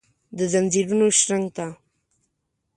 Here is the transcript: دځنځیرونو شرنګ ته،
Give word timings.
دځنځیرونو 0.37 1.05
شرنګ 1.19 1.45
ته، 1.55 1.65